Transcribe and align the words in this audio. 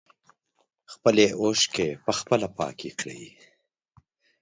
خپلې 0.93 1.25
اوښکې 1.41 1.87
په 2.05 2.11
خپله 2.19 2.47
پاکې 2.57 2.89
کړئ. 2.99 3.23